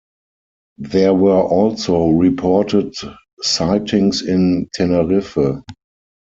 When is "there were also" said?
0.79-2.09